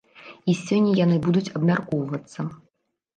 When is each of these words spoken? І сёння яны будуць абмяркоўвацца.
І 0.53 0.53
сёння 0.67 0.95
яны 0.99 1.19
будуць 1.25 1.51
абмяркоўвацца. 1.59 2.47